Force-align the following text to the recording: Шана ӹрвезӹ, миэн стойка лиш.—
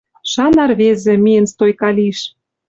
Шана 0.31 0.63
ӹрвезӹ, 0.67 1.13
миэн 1.23 1.45
стойка 1.51 1.89
лиш.— 1.97 2.19